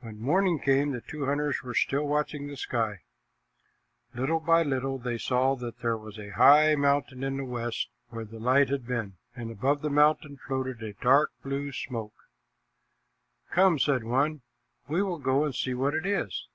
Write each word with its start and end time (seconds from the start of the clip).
When 0.00 0.18
morning 0.18 0.58
came, 0.60 0.92
the 0.92 1.02
two 1.02 1.26
hunters 1.26 1.62
were 1.62 1.74
still 1.74 2.06
watching 2.08 2.46
the 2.46 2.56
sky. 2.56 3.02
Little 4.14 4.40
by 4.40 4.62
little 4.62 4.96
they 4.96 5.18
saw 5.18 5.56
that 5.56 5.80
there 5.80 5.98
was 5.98 6.18
a 6.18 6.30
high 6.30 6.74
mountain 6.74 7.22
in 7.22 7.36
the 7.36 7.44
west 7.44 7.90
where 8.08 8.24
the 8.24 8.38
light 8.38 8.70
had 8.70 8.86
been, 8.86 9.18
and 9.36 9.50
above 9.50 9.82
the 9.82 9.90
mountain 9.90 10.38
floated 10.38 10.82
a 10.82 10.94
dark 10.94 11.32
blue 11.42 11.70
smoke. 11.70 12.14
"Come," 13.50 13.78
said 13.78 14.04
one, 14.04 14.40
"we 14.88 15.02
will 15.02 15.18
go 15.18 15.44
and 15.44 15.54
see 15.54 15.74
what 15.74 15.92
it 15.92 16.06
is." 16.06 16.48